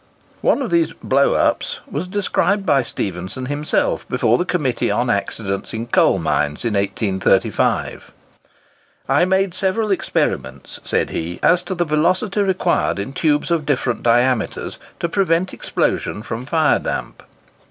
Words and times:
One 0.41 0.63
of 0.63 0.71
these 0.71 0.93
"blows 0.93 1.37
up" 1.37 1.63
was 1.85 2.07
described 2.07 2.65
by 2.65 2.81
Stephenson 2.81 3.45
himself 3.45 4.09
before 4.09 4.39
the 4.39 4.45
Committee 4.45 4.89
on 4.89 5.11
Accidents 5.11 5.75
in 5.75 5.85
Coal 5.85 6.17
Mines, 6.17 6.65
in 6.65 6.73
1835: 6.73 8.11
"I 9.07 9.25
made 9.25 9.53
several 9.53 9.91
experiments," 9.91 10.79
said 10.83 11.11
he, 11.11 11.39
"as 11.43 11.61
to 11.61 11.75
the 11.75 11.85
velocity 11.85 12.41
required 12.41 12.97
in 12.97 13.13
tubes 13.13 13.51
of 13.51 13.67
different 13.67 14.01
diameters, 14.01 14.79
to 14.99 15.07
prevent 15.07 15.53
explosion 15.53 16.23
from 16.23 16.47
fire 16.47 16.79
damp. 16.79 17.21